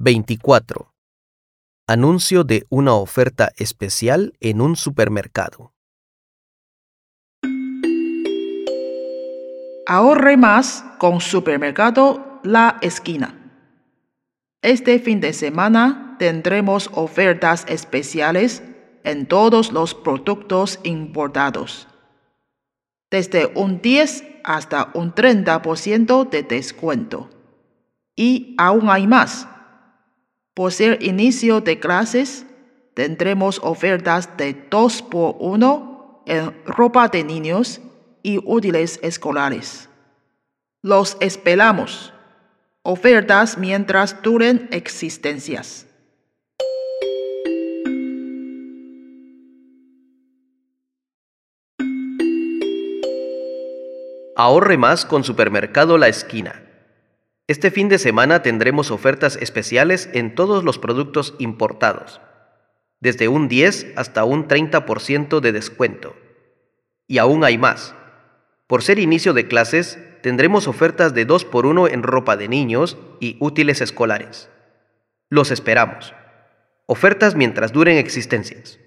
[0.00, 0.94] 24.
[1.88, 5.72] Anuncio de una oferta especial en un supermercado.
[9.88, 13.34] Ahorre más con Supermercado La Esquina.
[14.62, 18.62] Este fin de semana tendremos ofertas especiales
[19.02, 21.88] en todos los productos importados.
[23.10, 27.30] Desde un 10 hasta un 30% de descuento.
[28.14, 29.48] Y aún hay más.
[30.58, 32.44] Por ser inicio de clases,
[32.94, 37.80] tendremos ofertas de 2 por 1 en ropa de niños
[38.24, 39.88] y útiles escolares.
[40.82, 42.12] Los esperamos.
[42.82, 45.86] Ofertas mientras duren existencias.
[54.34, 56.67] Ahorre más con Supermercado La Esquina.
[57.48, 62.20] Este fin de semana tendremos ofertas especiales en todos los productos importados,
[63.00, 66.14] desde un 10 hasta un 30% de descuento.
[67.06, 67.94] Y aún hay más.
[68.66, 72.98] Por ser inicio de clases, tendremos ofertas de 2 por 1 en ropa de niños
[73.18, 74.50] y útiles escolares.
[75.30, 76.12] Los esperamos.
[76.84, 78.78] Ofertas mientras duren existencias.